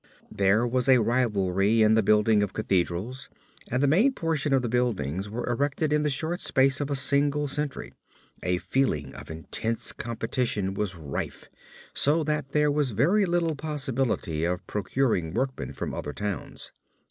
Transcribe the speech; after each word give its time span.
There 0.31 0.65
was 0.65 0.89
a 0.89 0.97
rivalry 0.97 1.83
in 1.83 1.93
the 1.93 2.01
building 2.01 2.41
of 2.41 2.53
Cathedrals, 2.53 3.29
and 3.67 3.73
as 3.75 3.81
the 3.81 3.87
main 3.87 4.13
portion 4.13 4.51
of 4.51 4.63
the 4.63 4.67
buildings 4.67 5.29
were 5.29 5.45
erected 5.47 5.93
in 5.93 6.01
the 6.01 6.09
short 6.09 6.41
space 6.41 6.81
of 6.81 6.89
a 6.89 6.95
single 6.95 7.47
century, 7.47 7.93
a 8.41 8.57
feeling 8.57 9.13
of 9.13 9.29
intense 9.29 9.91
competition 9.91 10.73
was 10.73 10.95
rife 10.95 11.49
so 11.93 12.23
that 12.23 12.51
there 12.51 12.71
was 12.71 12.93
very 12.93 13.27
little 13.27 13.55
possibility 13.55 14.43
of 14.43 14.65
procuring 14.65 15.35
workmen 15.35 15.71
from 15.71 15.93
other 15.93 16.13
towns. 16.13 16.71